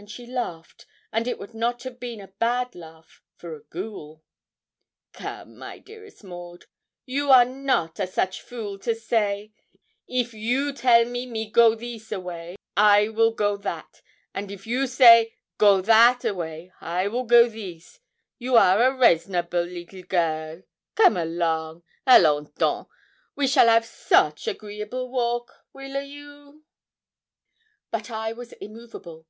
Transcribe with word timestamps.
And 0.00 0.08
she 0.08 0.26
laughed, 0.28 0.86
and 1.12 1.26
it 1.26 1.40
would 1.40 1.54
not 1.54 1.82
have 1.82 1.98
been 1.98 2.20
a 2.20 2.28
bad 2.28 2.76
laugh 2.76 3.20
for 3.34 3.56
a 3.56 3.64
ghoul. 3.64 4.22
'Come, 5.12 5.58
my 5.58 5.80
dearest 5.80 6.22
Maud, 6.22 6.66
you 7.04 7.32
are 7.32 7.44
not 7.44 7.98
a 7.98 8.06
such 8.06 8.40
fool 8.40 8.78
to 8.78 8.94
say, 8.94 9.52
if 10.06 10.32
you 10.32 10.72
tell 10.72 11.04
me 11.04 11.26
me 11.26 11.50
go 11.50 11.74
thees 11.74 12.12
a 12.12 12.20
way, 12.20 12.54
I 12.76 13.08
weel 13.08 13.32
go 13.32 13.56
that; 13.56 14.00
and 14.32 14.52
if 14.52 14.68
you 14.68 14.86
say, 14.86 15.34
go 15.58 15.80
that 15.80 16.24
a 16.24 16.32
way, 16.32 16.72
I 16.80 17.08
weel 17.08 17.24
go 17.24 17.50
thees 17.50 17.98
you 18.38 18.54
are 18.56 18.78
rasonable 18.92 19.64
leetle 19.64 20.02
girl 20.04 20.62
come 20.94 21.16
along 21.16 21.82
alons 22.06 22.54
donc 22.54 22.88
we 23.34 23.48
shall 23.48 23.68
av 23.68 23.84
soche 23.84 24.46
agreeable 24.46 25.10
walk 25.10 25.52
weel 25.72 25.96
a 25.96 26.04
you?' 26.04 26.62
But 27.90 28.12
I 28.12 28.32
was 28.32 28.52
immovable. 28.52 29.26